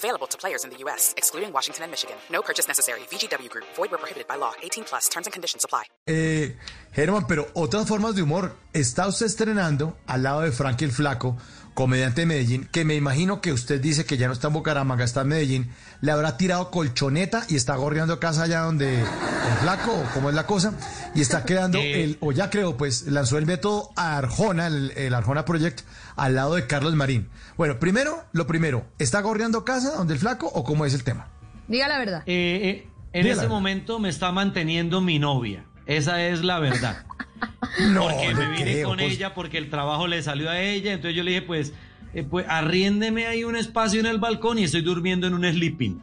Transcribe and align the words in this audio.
Available 0.00 0.26
to 0.28 0.38
players 0.38 0.64
in 0.64 0.70
the 0.70 0.78
U.S., 0.84 1.12
excluding 1.18 1.52
Washington 1.52 1.84
and 1.84 1.90
Michigan. 1.90 2.16
No 2.32 2.40
purchase 2.40 2.66
necessary. 2.66 3.00
VGW 3.10 3.50
Group. 3.50 3.66
Void 3.76 3.90
where 3.90 3.98
prohibited 3.98 4.26
by 4.26 4.36
law. 4.36 4.52
18 4.62 4.84
plus. 4.84 5.10
Terms 5.10 5.26
and 5.26 5.32
conditions 5.34 5.62
apply. 5.62 5.84
Eh, 6.06 6.56
Germán, 6.96 7.26
pero 7.28 7.46
otras 7.52 7.86
formas 7.86 8.14
de 8.14 8.22
humor. 8.22 8.56
Está 8.72 9.06
usted 9.08 9.26
estrenando 9.26 9.98
al 10.06 10.22
lado 10.22 10.40
de 10.40 10.52
Frankie 10.52 10.86
el 10.86 10.92
Flaco, 10.92 11.36
comediante 11.80 12.20
de 12.20 12.26
Medellín, 12.26 12.68
que 12.70 12.84
me 12.84 12.94
imagino 12.94 13.40
que 13.40 13.54
usted 13.54 13.80
dice 13.80 14.04
que 14.04 14.18
ya 14.18 14.26
no 14.26 14.34
está 14.34 14.48
en 14.48 14.52
Bucaramanga, 14.52 15.02
está 15.02 15.22
en 15.22 15.28
Medellín. 15.28 15.70
Le 16.02 16.12
habrá 16.12 16.36
tirado 16.36 16.70
colchoneta 16.70 17.46
y 17.48 17.56
está 17.56 17.74
gorreando 17.74 18.20
casa 18.20 18.42
allá 18.42 18.60
donde 18.60 19.00
el 19.00 19.56
Flaco, 19.62 19.90
o 19.90 20.04
cómo 20.12 20.28
es 20.28 20.34
la 20.34 20.46
cosa, 20.46 20.74
y 21.14 21.22
está 21.22 21.46
creando 21.46 21.78
Eh. 21.80 22.04
el, 22.04 22.18
o 22.20 22.32
ya 22.32 22.50
creo, 22.50 22.76
pues 22.76 23.06
lanzó 23.06 23.38
el 23.38 23.46
método 23.46 23.88
Arjona, 23.96 24.66
el, 24.66 24.90
el 24.90 25.14
Arjona 25.14 25.46
Project, 25.46 25.80
al 26.16 26.34
lado 26.34 26.56
de 26.56 26.66
Carlos 26.66 26.94
Marín. 26.96 27.30
Bueno, 27.56 27.78
primero, 27.78 28.24
lo 28.32 28.46
primero, 28.46 28.84
¿está 28.98 29.22
gorreando 29.22 29.64
casa 29.64 29.92
donde 29.96 30.12
el 30.12 30.20
Flaco 30.20 30.48
o 30.48 30.64
cómo 30.64 30.84
es 30.84 30.92
el 30.92 31.02
tema? 31.02 31.28
Diga 31.66 31.88
la 31.88 31.96
verdad. 31.96 32.22
Eh, 32.26 32.60
eh, 32.62 32.88
en 33.14 33.26
ese 33.26 33.48
momento 33.48 33.98
me 33.98 34.10
está 34.10 34.32
manteniendo 34.32 35.00
mi 35.00 35.18
novia. 35.18 35.64
Esa 35.86 36.22
es 36.26 36.44
la 36.44 36.58
verdad. 36.58 37.06
No, 37.78 38.08
porque 38.08 38.34
me 38.34 38.48
vine 38.48 38.62
creo, 38.62 38.88
con 38.88 38.98
pues. 38.98 39.12
ella, 39.14 39.34
porque 39.34 39.58
el 39.58 39.70
trabajo 39.70 40.06
le 40.06 40.22
salió 40.22 40.50
a 40.50 40.60
ella. 40.60 40.92
Entonces 40.92 41.16
yo 41.16 41.22
le 41.22 41.30
dije, 41.32 41.42
pues, 41.42 41.72
eh, 42.14 42.24
pues 42.28 42.46
arriéndeme 42.48 43.26
ahí 43.26 43.44
un 43.44 43.56
espacio 43.56 44.00
en 44.00 44.06
el 44.06 44.18
balcón 44.18 44.58
y 44.58 44.64
estoy 44.64 44.82
durmiendo 44.82 45.26
en 45.26 45.34
un 45.34 45.44
sleeping. 45.44 46.02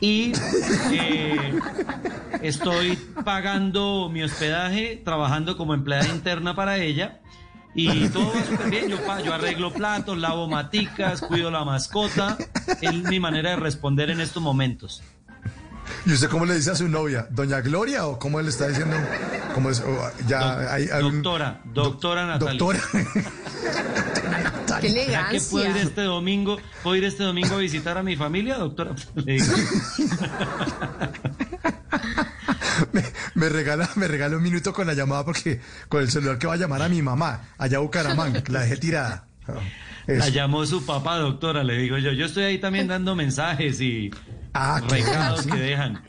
Y 0.00 0.32
eh, 0.92 1.54
estoy 2.42 2.96
pagando 3.24 4.10
mi 4.12 4.22
hospedaje, 4.22 5.00
trabajando 5.04 5.56
como 5.56 5.74
empleada 5.74 6.06
interna 6.08 6.54
para 6.54 6.78
ella. 6.78 7.20
Y 7.74 8.08
todo 8.08 8.32
va 8.34 8.42
súper 8.44 8.70
bien. 8.70 8.88
Yo, 8.88 8.98
yo 9.22 9.34
arreglo 9.34 9.72
platos, 9.72 10.16
lavo 10.16 10.48
maticas, 10.48 11.20
cuido 11.20 11.50
la 11.50 11.64
mascota. 11.64 12.38
Es 12.80 12.94
mi 12.94 13.20
manera 13.20 13.50
de 13.50 13.56
responder 13.56 14.10
en 14.10 14.20
estos 14.20 14.42
momentos. 14.42 15.02
¿Y 16.06 16.12
usted 16.12 16.28
cómo 16.30 16.46
le 16.46 16.54
dice 16.54 16.70
a 16.70 16.74
su 16.76 16.88
novia? 16.88 17.26
¿Doña 17.30 17.60
Gloria 17.60 18.06
o 18.06 18.18
cómo 18.18 18.40
le 18.40 18.48
está 18.48 18.68
diciendo? 18.68 18.96
¿Cómo 19.54 19.70
es? 19.70 19.80
O, 19.80 20.10
ya, 20.28 20.38
Doc- 20.40 20.70
hay- 20.70 20.88
hay 20.92 21.02
un- 21.02 21.22
doctora, 21.22 21.60
doctora 21.64 22.38
Doc- 22.38 22.52
Natalia. 22.52 22.58
Doctora. 22.58 22.80
Qué 24.80 24.90
¿Será 24.90 25.28
que 25.30 25.40
puedo 25.40 25.64
ir 25.64 25.70
elegancia. 25.70 25.82
este 25.82 26.02
domingo? 26.02 26.58
¿Puedo 26.82 26.96
ir 26.96 27.04
este 27.04 27.22
domingo 27.24 27.54
a 27.54 27.58
visitar 27.58 27.96
a 27.98 28.02
mi 28.02 28.14
familia, 28.14 28.56
doctora? 28.58 28.94
Le 29.14 29.32
digo. 29.32 29.46
me, 32.92 33.02
me 33.34 33.48
regala, 33.48 33.88
me 33.96 34.06
regala 34.08 34.36
un 34.36 34.42
minuto 34.42 34.72
con 34.72 34.86
la 34.86 34.94
llamada 34.94 35.24
porque 35.24 35.60
con 35.88 36.02
el 36.02 36.10
celular 36.10 36.38
que 36.38 36.46
va 36.46 36.54
a 36.54 36.56
llamar 36.56 36.82
a 36.82 36.88
mi 36.88 37.02
mamá, 37.02 37.48
allá 37.58 37.78
a 37.78 37.80
Bucaramanga, 37.80 38.42
la 38.48 38.60
dejé 38.60 38.76
tirada. 38.76 39.26
Eso. 40.06 40.18
La 40.18 40.28
llamó 40.28 40.64
su 40.66 40.84
papá, 40.84 41.16
doctora, 41.16 41.64
le 41.64 41.78
digo 41.78 41.98
yo. 41.98 42.12
Yo 42.12 42.26
estoy 42.26 42.44
ahí 42.44 42.58
también 42.58 42.86
dando 42.86 43.16
mensajes 43.16 43.80
y 43.80 44.10
Ah, 44.58 44.80
qué 44.88 44.96
recados 44.96 45.46
que 45.46 45.56
dejan. 45.56 46.02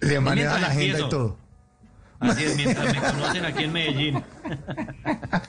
Le 0.00 0.20
maneja 0.20 0.58
la 0.58 0.68
agenda 0.68 0.82
empiezo. 0.84 1.06
y 1.06 1.10
todo. 1.10 1.38
Así 2.18 2.44
es, 2.44 2.56
mientras 2.56 2.94
me 2.94 3.00
conocen 3.00 3.44
aquí 3.44 3.64
en 3.64 3.72
Medellín. 3.72 4.24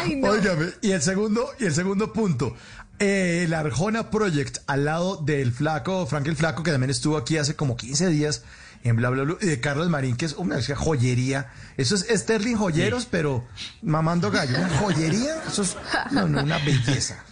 Ay, 0.00 0.16
no. 0.16 0.28
Óigame, 0.30 0.66
y 0.80 0.92
el 0.92 1.02
segundo, 1.02 1.46
y 1.58 1.66
el 1.66 1.74
segundo 1.74 2.12
punto. 2.12 2.56
eh, 2.98 3.42
el 3.44 3.54
Arjona 3.54 4.10
Project 4.10 4.58
al 4.66 4.84
lado 4.84 5.16
del 5.16 5.52
flaco, 5.52 6.06
Frank 6.06 6.26
el 6.26 6.36
Flaco, 6.36 6.62
que 6.62 6.70
también 6.70 6.90
estuvo 6.90 7.16
aquí 7.16 7.36
hace 7.36 7.54
como 7.56 7.76
15 7.76 8.08
días 8.08 8.44
en 8.84 8.96
bla 8.96 9.10
bla 9.10 9.22
bla, 9.24 9.36
y 9.40 9.46
de 9.46 9.60
Carlos 9.60 9.88
Marín, 9.90 10.16
que 10.16 10.24
es 10.24 10.32
una 10.34 10.56
joyería. 10.60 11.50
Eso 11.76 11.94
es 11.94 12.06
Sterling 12.20 12.56
Joyeros, 12.56 13.06
pero 13.06 13.46
mamando 13.82 14.30
gallo. 14.30 14.56
Una 14.58 14.68
joyería, 14.78 15.36
eso 15.46 15.62
es 15.62 15.76
no, 16.10 16.28
no, 16.28 16.42
una 16.42 16.58
belleza. 16.58 17.24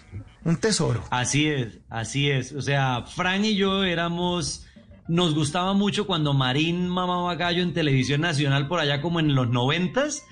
Un 0.45 0.57
tesoro. 0.57 1.05
Así 1.11 1.49
es, 1.49 1.79
así 1.89 2.31
es. 2.31 2.53
O 2.53 2.63
sea, 2.63 3.03
Fran 3.03 3.45
y 3.45 3.57
yo 3.57 3.85
éramos, 3.85 4.67
nos 5.09 5.35
gustaba 5.35 5.75
mucho 5.75 6.07
cuando 6.07 6.33
Marín 6.33 6.89
mamaba 6.89 7.35
gallo 7.35 7.63
en 7.63 7.75
televisión 7.75 8.23
nacional 8.23 8.69
por 8.69 8.81
allá 8.81 9.01
como 9.03 9.21
en 9.21 9.35
los 9.35 9.49
noventas. 9.49 10.25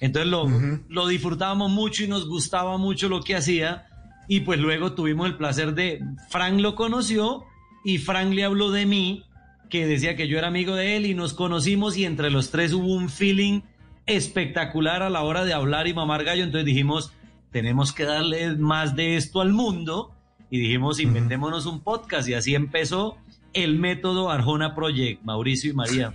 Entonces 0.00 0.30
lo, 0.30 0.46
lo 0.88 1.08
disfrutábamos 1.08 1.70
mucho 1.70 2.04
y 2.04 2.08
nos 2.08 2.28
gustaba 2.28 2.78
mucho 2.78 3.08
lo 3.08 3.22
que 3.22 3.34
hacía. 3.34 3.86
Y 4.28 4.40
pues 4.40 4.60
luego 4.60 4.92
tuvimos 4.92 5.26
el 5.26 5.36
placer 5.36 5.74
de, 5.74 6.00
Fran 6.28 6.62
lo 6.62 6.74
conoció 6.74 7.44
y 7.84 7.98
Fran 7.98 8.34
le 8.34 8.44
habló 8.44 8.70
de 8.72 8.86
mí, 8.86 9.24
que 9.70 9.86
decía 9.86 10.16
que 10.16 10.28
yo 10.28 10.38
era 10.38 10.48
amigo 10.48 10.74
de 10.74 10.96
él 10.96 11.06
y 11.06 11.14
nos 11.14 11.32
conocimos 11.32 11.96
y 11.96 12.04
entre 12.04 12.30
los 12.30 12.50
tres 12.50 12.72
hubo 12.72 12.92
un 12.92 13.08
feeling 13.08 13.62
espectacular 14.06 15.02
a 15.02 15.10
la 15.10 15.22
hora 15.22 15.44
de 15.44 15.52
hablar 15.52 15.86
y 15.86 15.94
mamar 15.94 16.24
gallo. 16.24 16.44
Entonces 16.44 16.66
dijimos, 16.66 17.12
tenemos 17.56 17.94
que 17.94 18.04
darle 18.04 18.54
más 18.54 18.96
de 18.96 19.16
esto 19.16 19.40
al 19.40 19.54
mundo 19.54 20.14
y 20.50 20.60
dijimos, 20.60 21.00
inventémonos 21.00 21.64
un 21.64 21.80
podcast 21.80 22.28
y 22.28 22.34
así 22.34 22.54
empezó 22.54 23.16
el 23.54 23.78
método 23.78 24.30
Arjona 24.30 24.74
Project, 24.74 25.22
Mauricio 25.22 25.70
y 25.70 25.72
María. 25.72 26.12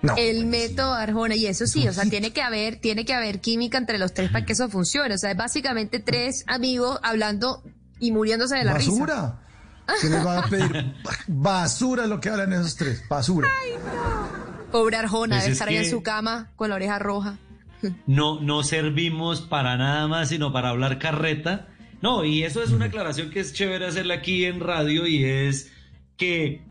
No. 0.00 0.14
El 0.16 0.46
método 0.46 0.94
Arjona, 0.94 1.36
y 1.36 1.44
eso 1.44 1.66
sí, 1.66 1.86
o 1.86 1.92
sea, 1.92 2.04
tiene 2.08 2.32
que 2.32 2.40
haber, 2.40 2.80
tiene 2.80 3.04
que 3.04 3.12
haber 3.12 3.42
química 3.42 3.76
entre 3.76 3.98
los 3.98 4.14
tres 4.14 4.30
para 4.30 4.46
que 4.46 4.54
eso 4.54 4.70
funcione. 4.70 5.16
O 5.16 5.18
sea, 5.18 5.32
es 5.32 5.36
básicamente 5.36 5.98
tres 5.98 6.44
amigos 6.46 6.98
hablando 7.02 7.62
y 7.98 8.10
muriéndose 8.12 8.56
de 8.56 8.64
la 8.64 8.72
risa. 8.78 8.90
basura. 8.92 9.42
¿Qué 10.00 10.08
les 10.08 10.24
van 10.24 10.38
a 10.38 10.46
pedir? 10.48 10.94
Basura 11.28 12.04
es 12.04 12.08
lo 12.08 12.20
que 12.20 12.30
hablan 12.30 12.54
esos 12.54 12.74
tres. 12.74 13.02
Basura. 13.06 13.48
Pobre 14.72 14.96
Arjona, 14.96 15.34
Pues 15.36 15.42
debe 15.42 15.52
es 15.52 15.52
estar 15.52 15.68
ahí 15.68 15.76
en 15.76 15.90
su 15.90 16.02
cama 16.02 16.52
con 16.56 16.70
la 16.70 16.76
oreja 16.76 16.98
roja. 16.98 17.36
No, 18.06 18.40
no 18.40 18.62
servimos 18.62 19.40
para 19.40 19.76
nada 19.76 20.06
más, 20.08 20.28
sino 20.28 20.52
para 20.52 20.70
hablar 20.70 20.98
carreta. 20.98 21.68
No, 22.02 22.24
y 22.24 22.44
eso 22.44 22.62
es 22.62 22.70
una 22.70 22.86
aclaración 22.86 23.30
que 23.30 23.40
es 23.40 23.52
chévere 23.52 23.86
hacerla 23.86 24.14
aquí 24.14 24.44
en 24.44 24.60
radio 24.60 25.06
y 25.06 25.24
es 25.24 25.72
que 26.16 26.62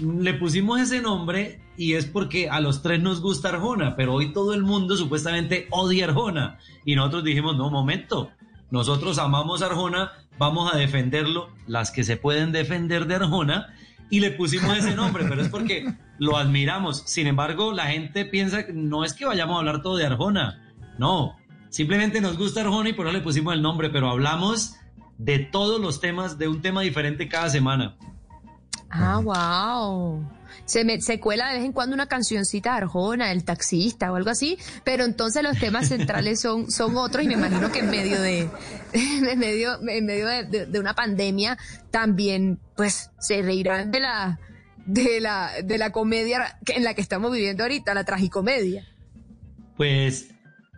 le 0.00 0.34
pusimos 0.34 0.80
ese 0.80 1.00
nombre 1.00 1.60
y 1.76 1.94
es 1.94 2.06
porque 2.06 2.48
a 2.48 2.60
los 2.60 2.82
tres 2.82 3.00
nos 3.00 3.20
gusta 3.20 3.48
Arjona, 3.48 3.96
pero 3.96 4.14
hoy 4.14 4.32
todo 4.32 4.54
el 4.54 4.62
mundo 4.62 4.96
supuestamente 4.96 5.66
odia 5.70 6.06
Arjona. 6.06 6.58
Y 6.84 6.94
nosotros 6.96 7.24
dijimos, 7.24 7.56
no, 7.56 7.70
momento, 7.70 8.30
nosotros 8.70 9.18
amamos 9.18 9.62
a 9.62 9.66
Arjona, 9.66 10.12
vamos 10.38 10.72
a 10.72 10.76
defenderlo, 10.76 11.50
las 11.66 11.90
que 11.90 12.04
se 12.04 12.16
pueden 12.16 12.52
defender 12.52 13.06
de 13.06 13.16
Arjona, 13.16 13.74
y 14.10 14.20
le 14.20 14.30
pusimos 14.30 14.76
ese 14.76 14.94
nombre, 14.94 15.24
pero 15.28 15.40
es 15.40 15.48
porque 15.48 15.94
lo 16.18 16.36
admiramos. 16.36 17.02
Sin 17.06 17.26
embargo, 17.26 17.72
la 17.72 17.86
gente 17.86 18.24
piensa 18.24 18.66
que 18.66 18.72
no 18.72 19.04
es 19.04 19.14
que 19.14 19.24
vayamos 19.24 19.56
a 19.56 19.58
hablar 19.60 19.82
todo 19.82 19.96
de 19.96 20.06
Arjona, 20.06 20.60
no, 20.98 21.36
simplemente 21.70 22.20
nos 22.20 22.38
gusta 22.38 22.60
Arjona 22.60 22.90
y 22.90 22.92
por 22.92 23.06
eso 23.06 23.16
le 23.16 23.22
pusimos 23.22 23.54
el 23.54 23.62
nombre, 23.62 23.90
pero 23.90 24.08
hablamos 24.08 24.76
de 25.18 25.38
todos 25.38 25.80
los 25.80 26.00
temas, 26.00 26.38
de 26.38 26.48
un 26.48 26.62
tema 26.62 26.82
diferente 26.82 27.28
cada 27.28 27.48
semana. 27.48 27.96
Ah, 28.96 29.18
wow. 29.22 30.24
Se, 30.66 30.84
me, 30.84 31.00
se 31.00 31.18
cuela 31.20 31.48
de 31.50 31.56
vez 31.58 31.64
en 31.66 31.72
cuando 31.72 31.94
una 31.94 32.06
cancioncita 32.06 32.70
de 32.70 32.76
Arjona, 32.78 33.32
el 33.32 33.44
taxista 33.44 34.10
o 34.12 34.16
algo 34.16 34.30
así, 34.30 34.56
pero 34.84 35.04
entonces 35.04 35.42
los 35.42 35.58
temas 35.58 35.88
centrales 35.88 36.40
son, 36.40 36.70
son 36.70 36.96
otros 36.96 37.24
y 37.24 37.26
me 37.26 37.34
imagino 37.34 37.70
que 37.72 37.80
en 37.80 37.90
medio 37.90 38.20
de, 38.22 38.48
en 38.92 39.38
medio, 39.38 39.78
en 39.88 40.06
medio 40.06 40.26
de, 40.26 40.44
de- 40.44 40.66
de 40.66 40.78
una 40.80 40.94
pandemia 40.94 41.58
también 41.90 42.58
pues 42.76 43.10
se 43.18 43.42
reirán 43.42 43.90
de 43.90 44.00
la, 44.00 44.38
de 44.86 45.20
la, 45.20 45.50
de 45.62 45.76
la 45.76 45.90
comedia 45.92 46.56
en 46.68 46.84
la 46.84 46.94
que 46.94 47.02
estamos 47.02 47.32
viviendo 47.32 47.64
ahorita, 47.64 47.92
la 47.92 48.04
tragicomedia. 48.04 48.86
Pues 49.76 50.28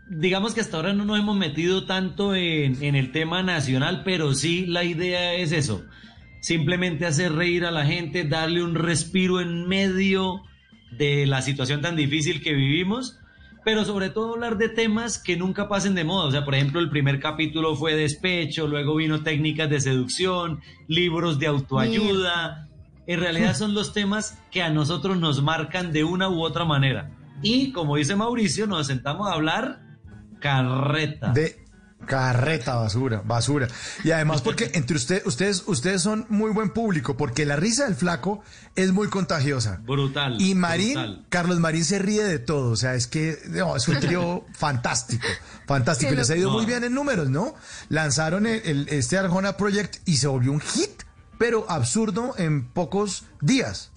digamos 0.08 0.54
que 0.54 0.60
hasta 0.62 0.76
ahora 0.78 0.94
no 0.94 1.04
nos 1.04 1.18
hemos 1.18 1.36
metido 1.36 1.84
tanto 1.86 2.34
en, 2.34 2.82
en 2.82 2.94
el 2.96 3.12
tema 3.12 3.42
nacional, 3.42 4.02
pero 4.04 4.34
sí 4.34 4.64
la 4.66 4.84
idea 4.84 5.34
es 5.34 5.52
eso, 5.52 5.84
simplemente 6.40 7.06
hacer 7.06 7.32
reír 7.32 7.64
a 7.64 7.70
la 7.70 7.86
gente, 7.86 8.24
darle 8.24 8.62
un 8.62 8.74
respiro 8.74 9.40
en 9.40 9.66
medio 9.66 10.42
de 10.92 11.26
la 11.26 11.42
situación 11.42 11.80
tan 11.80 11.96
difícil 11.96 12.42
que 12.42 12.54
vivimos, 12.54 13.18
pero 13.64 13.84
sobre 13.84 14.10
todo 14.10 14.34
hablar 14.34 14.58
de 14.58 14.68
temas 14.68 15.18
que 15.18 15.36
nunca 15.36 15.68
pasen 15.68 15.94
de 15.94 16.04
moda. 16.04 16.26
O 16.26 16.30
sea, 16.30 16.44
por 16.44 16.54
ejemplo, 16.54 16.78
el 16.80 16.88
primer 16.88 17.18
capítulo 17.18 17.74
fue 17.74 17.96
despecho, 17.96 18.68
luego 18.68 18.94
vino 18.94 19.22
técnicas 19.22 19.68
de 19.68 19.80
seducción, 19.80 20.60
libros 20.86 21.38
de 21.38 21.48
autoayuda. 21.48 22.68
En 23.08 23.20
realidad 23.20 23.56
son 23.56 23.74
los 23.74 23.92
temas 23.92 24.40
que 24.50 24.62
a 24.62 24.70
nosotros 24.70 25.18
nos 25.18 25.42
marcan 25.42 25.92
de 25.92 26.04
una 26.04 26.28
u 26.28 26.42
otra 26.42 26.64
manera. 26.64 27.10
Y 27.42 27.72
como 27.72 27.96
dice 27.96 28.16
Mauricio, 28.16 28.66
nos 28.66 28.86
sentamos 28.86 29.28
a 29.28 29.32
hablar 29.32 29.80
carreta. 30.40 31.32
De, 31.32 31.65
Carreta 32.06 32.76
basura, 32.76 33.22
basura. 33.24 33.68
Y 34.04 34.10
además 34.12 34.40
porque 34.42 34.70
entre 34.74 34.96
ustedes, 34.96 35.26
ustedes, 35.26 35.64
ustedes 35.66 36.02
son 36.02 36.26
muy 36.28 36.50
buen 36.52 36.70
público, 36.70 37.16
porque 37.16 37.44
la 37.44 37.56
risa 37.56 37.84
del 37.84 37.94
flaco 37.96 38.42
es 38.76 38.92
muy 38.92 39.08
contagiosa. 39.08 39.80
Brutal. 39.84 40.40
Y 40.40 40.54
Marín, 40.54 40.94
brutal. 40.94 41.26
Carlos 41.28 41.58
Marín 41.60 41.84
se 41.84 41.98
ríe 41.98 42.24
de 42.24 42.38
todo. 42.38 42.70
O 42.70 42.76
sea, 42.76 42.94
es 42.94 43.06
que 43.06 43.38
no, 43.48 43.76
es 43.76 43.86
un 43.88 44.00
trío 44.00 44.44
fantástico, 44.54 45.26
fantástico. 45.66 46.12
Y 46.12 46.16
les 46.16 46.30
ha 46.30 46.36
ido 46.36 46.50
muy 46.50 46.64
bien 46.64 46.84
en 46.84 46.94
números, 46.94 47.28
¿no? 47.28 47.54
Lanzaron 47.88 48.46
el, 48.46 48.60
el- 48.64 48.88
este 48.88 49.18
Arjona 49.18 49.56
Project 49.56 49.96
y 50.06 50.16
se 50.16 50.26
volvió 50.28 50.52
un 50.52 50.60
hit, 50.60 51.02
pero 51.38 51.66
absurdo 51.68 52.34
en 52.38 52.66
pocos 52.68 53.24
días. 53.40 53.90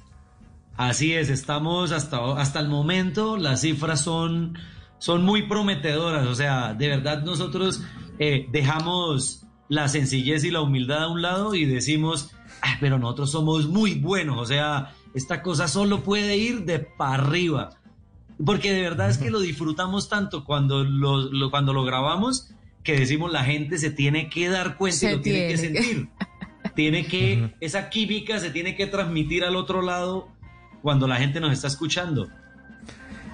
Así 0.77 1.13
es, 1.13 1.29
estamos 1.29 1.91
hasta, 1.91 2.17
hasta 2.39 2.59
el 2.61 2.69
momento, 2.69 3.35
las 3.35 3.61
cifras 3.61 3.99
son, 4.01 4.57
son 4.99 5.23
muy 5.25 5.43
prometedoras, 5.47 6.27
o 6.27 6.35
sea, 6.35 6.73
de 6.73 6.87
verdad 6.89 7.23
nosotros 7.23 7.81
eh, 8.19 8.47
dejamos 8.51 9.43
la 9.69 9.87
sencillez 9.87 10.43
y 10.43 10.51
la 10.51 10.61
humildad 10.61 11.03
a 11.03 11.07
un 11.09 11.21
lado 11.21 11.55
y 11.55 11.65
decimos, 11.65 12.31
"Ah, 12.61 12.77
pero 12.79 12.99
nosotros 12.99 13.31
somos 13.31 13.67
muy 13.67 13.95
buenos, 13.95 14.37
o 14.37 14.45
sea, 14.45 14.93
esta 15.13 15.41
cosa 15.41 15.67
solo 15.67 16.03
puede 16.03 16.37
ir 16.37 16.65
de 16.65 16.79
para 16.79 17.23
arriba, 17.23 17.69
porque 18.45 18.71
de 18.73 18.81
verdad 18.81 19.09
es 19.09 19.17
que 19.17 19.31
lo 19.31 19.39
disfrutamos 19.49 20.09
tanto 20.09 20.43
cuando 20.43 20.83
lo, 20.83 21.17
lo- 21.31 21.49
cuando 21.51 21.73
lo 21.73 21.83
grabamos 21.83 22.49
que 22.83 22.97
decimos 22.99 23.31
la 23.31 23.43
gente 23.43 23.77
se 23.77 23.91
tiene 23.91 24.29
que 24.29 24.49
dar 24.49 24.77
cuenta 24.77 24.95
y 24.95 24.99
Se 24.99 25.15
lo 25.15 25.21
tiene 25.21 25.47
que 25.49 25.57
tiene 25.57 25.73
que- 25.73 25.83
sentir. 25.83 26.09
Tiene 26.75 27.05
que, 27.07 27.53
esa 27.61 27.89
química 27.89 28.39
se 28.39 28.51
tiene 28.51 28.75
que 28.75 28.85
transmitir 28.87 29.43
al 29.43 29.55
otro 29.57 29.81
lado 29.81 30.29
cuando 30.81 31.07
la 31.07 31.17
gente 31.17 31.39
nos 31.41 31.51
está 31.51 31.67
escuchando. 31.67 32.27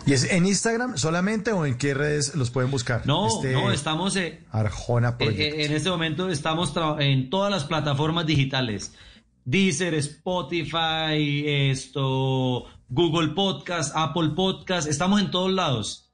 ¿Y 0.05 0.13
es 0.13 0.31
en 0.31 0.45
Instagram 0.45 0.97
solamente 0.97 1.51
o 1.51 1.65
en 1.65 1.77
qué 1.77 1.93
redes 1.93 2.35
los 2.35 2.51
pueden 2.51 2.69
buscar? 2.69 3.05
No, 3.07 3.27
Este 3.27 3.53
no, 3.53 3.71
estamos 3.71 4.15
eh, 4.15 4.39
Arjona 4.51 5.09
eh, 5.09 5.13
Project. 5.17 5.39
eh, 5.39 5.65
en 5.65 5.73
este 5.73 5.89
momento 5.89 6.29
estamos 6.29 6.73
en 6.99 7.29
todas 7.29 7.51
las 7.51 7.63
plataformas 7.65 8.25
digitales. 8.27 8.93
Deezer, 9.45 9.93
Spotify, 9.95 11.43
esto, 11.71 12.65
Google 12.89 13.29
Podcast, 13.29 13.93
Apple 13.95 14.29
Podcast, 14.35 14.87
estamos 14.87 15.21
en 15.21 15.31
todos 15.31 15.51
lados. 15.51 16.11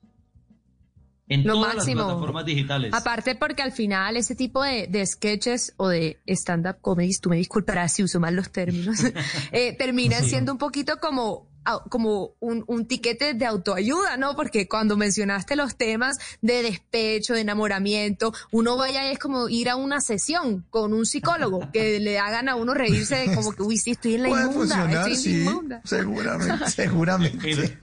En 1.28 1.46
Lo 1.46 1.54
todas 1.54 1.76
máximo. 1.76 2.02
las 2.02 2.06
plataformas 2.08 2.46
digitales. 2.46 2.94
Aparte 2.94 3.36
porque 3.36 3.62
al 3.62 3.72
final 3.72 4.18
ese 4.18 4.36
tipo 4.36 4.62
de, 4.64 4.88
de 4.88 5.06
sketches 5.06 5.74
o 5.78 5.88
de 5.88 6.20
stand-up 6.28 6.78
comedies, 6.82 7.22
tú 7.22 7.30
me 7.30 7.38
disculparás 7.38 7.94
si 7.94 8.04
uso 8.04 8.20
mal 8.20 8.36
los 8.36 8.52
términos, 8.52 9.00
eh, 9.54 9.76
terminan 9.78 10.26
siendo 10.26 10.52
un 10.52 10.58
poquito 10.58 10.98
como, 11.00 11.48
como 11.90 12.32
un, 12.40 12.64
un 12.68 12.86
tiquete 12.88 13.34
de 13.34 13.46
autoayuda, 13.46 14.18
¿no? 14.18 14.36
Porque 14.36 14.68
cuando 14.68 14.98
mencionaste 14.98 15.56
los 15.56 15.76
temas 15.76 16.18
de 16.42 16.64
despecho, 16.64 17.34
de 17.34 17.42
enamoramiento, 17.42 18.34
uno 18.52 18.78
vaya 18.78 19.12
es 19.12 19.20
como 19.20 19.48
ir 19.50 19.70
a 19.70 19.76
una 19.76 20.02
sesión 20.02 20.66
con 20.70 20.94
un 20.94 21.06
psicólogo 21.06 21.70
que 21.74 22.00
le 22.00 22.18
hagan 22.20 22.50
a 22.50 22.56
uno 22.56 22.74
reírse 22.74 23.16
de 23.16 23.36
como 23.36 23.52
que, 23.54 23.62
uy, 23.64 23.78
sí, 23.78 23.92
estoy 23.92 24.16
en 24.16 24.24
la 24.24 24.30
Puede 24.30 24.44
inmunda, 24.46 24.76
funcionar, 24.76 25.10
estoy 25.10 25.14
en 25.14 25.18
sí, 25.20 25.44
la 25.46 25.52
inmunda. 25.52 25.82
seguramente, 25.86 26.70
seguramente. 26.70 27.52
En, 27.52 27.78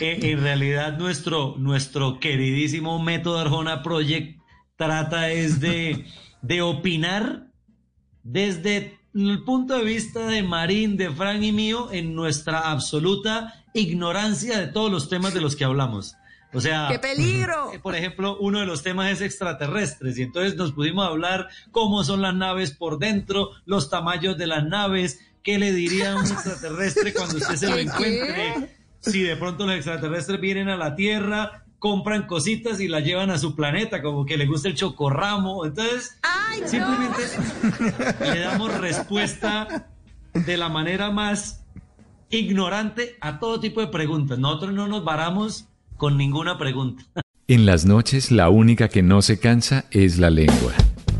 en- 0.00 0.24
en 0.24 0.40
realidad 0.42 0.98
nuestro, 0.98 1.54
nuestro 1.58 2.20
queridísimo 2.20 3.02
método 3.02 3.38
Arjona 3.38 3.82
Project 3.82 4.38
trata 4.76 5.30
es 5.30 5.60
de, 5.60 6.04
de 6.42 6.62
opinar 6.62 7.46
desde 8.22 8.98
el 9.14 9.44
punto 9.44 9.78
de 9.78 9.84
vista 9.84 10.26
de 10.26 10.42
Marín, 10.42 10.96
de 10.96 11.10
Fran 11.10 11.42
y 11.44 11.52
mío 11.52 11.88
en 11.92 12.14
nuestra 12.14 12.70
absoluta 12.70 13.64
ignorancia 13.72 14.58
de 14.58 14.66
todos 14.66 14.90
los 14.90 15.08
temas 15.08 15.34
de 15.34 15.40
los 15.40 15.54
que 15.56 15.64
hablamos. 15.64 16.16
O 16.52 16.60
sea, 16.60 16.88
¡Qué 16.90 16.98
peligro! 16.98 17.72
por 17.82 17.94
ejemplo, 17.94 18.36
uno 18.40 18.60
de 18.60 18.66
los 18.66 18.82
temas 18.82 19.10
es 19.10 19.20
extraterrestres 19.20 20.18
y 20.18 20.22
entonces 20.22 20.56
nos 20.56 20.72
pudimos 20.72 21.06
hablar 21.06 21.48
cómo 21.70 22.02
son 22.04 22.22
las 22.22 22.34
naves 22.34 22.72
por 22.72 22.98
dentro, 22.98 23.50
los 23.66 23.90
tamaños 23.90 24.36
de 24.36 24.46
las 24.46 24.64
naves, 24.64 25.20
qué 25.42 25.58
le 25.58 25.72
diría 25.72 26.12
a 26.12 26.16
un 26.16 26.26
extraterrestre 26.26 27.12
cuando 27.12 27.36
usted 27.36 27.56
se 27.56 27.68
lo 27.68 27.74
¿Qué, 27.76 27.82
encuentre, 27.82 28.76
si 29.00 29.22
de 29.22 29.36
pronto 29.36 29.66
los 29.66 29.76
extraterrestres 29.76 30.40
vienen 30.40 30.68
a 30.68 30.76
la 30.76 30.94
Tierra, 30.96 31.63
compran 31.84 32.26
cositas 32.26 32.80
y 32.80 32.88
las 32.88 33.04
llevan 33.04 33.30
a 33.30 33.36
su 33.36 33.54
planeta, 33.54 34.00
como 34.00 34.24
que 34.24 34.38
le 34.38 34.46
gusta 34.46 34.68
el 34.68 34.74
chocorramo, 34.74 35.66
entonces 35.66 36.16
¡Ay, 36.22 36.62
no! 36.62 36.68
simplemente 36.68 37.22
le 38.20 38.40
damos 38.40 38.72
respuesta 38.80 39.90
de 40.32 40.56
la 40.56 40.70
manera 40.70 41.10
más 41.10 41.62
ignorante 42.30 43.18
a 43.20 43.38
todo 43.38 43.60
tipo 43.60 43.82
de 43.82 43.88
preguntas. 43.88 44.38
Nosotros 44.38 44.72
no 44.72 44.88
nos 44.88 45.04
varamos 45.04 45.66
con 45.98 46.16
ninguna 46.16 46.56
pregunta. 46.56 47.04
En 47.48 47.66
las 47.66 47.84
noches 47.84 48.30
la 48.30 48.48
única 48.48 48.88
que 48.88 49.02
no 49.02 49.20
se 49.20 49.38
cansa 49.38 49.84
es 49.90 50.18
la 50.18 50.30
lengua. 50.30 50.72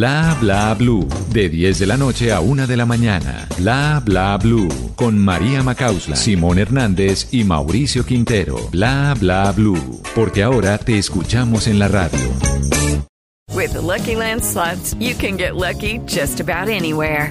Bla 0.00 0.34
Bla 0.40 0.72
Blue, 0.72 1.06
de 1.30 1.50
10 1.50 1.80
de 1.80 1.86
la 1.86 1.98
noche 1.98 2.32
a 2.32 2.40
1 2.40 2.66
de 2.66 2.74
la 2.74 2.86
mañana. 2.86 3.46
Bla 3.58 4.00
Bla 4.02 4.38
Blue, 4.38 4.66
con 4.96 5.18
María 5.18 5.62
Macausla, 5.62 6.16
Simón 6.16 6.58
Hernández 6.58 7.28
y 7.32 7.44
Mauricio 7.44 8.06
Quintero. 8.06 8.56
Bla 8.72 9.14
Bla 9.20 9.52
Blue, 9.52 10.00
porque 10.14 10.42
ahora 10.42 10.78
te 10.78 10.96
escuchamos 10.96 11.66
en 11.66 11.78
la 11.78 11.88
radio. 11.88 12.18
With 13.54 13.72
the 13.72 13.82
Lucky 13.82 14.16
Land 14.16 14.42
slots, 14.42 14.94
you 14.98 15.14
can 15.14 15.36
get 15.36 15.56
lucky 15.56 15.98
just 16.06 16.40
about 16.40 16.70
anywhere. 16.70 17.30